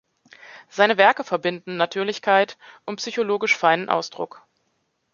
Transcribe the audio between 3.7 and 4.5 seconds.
Ausdruck.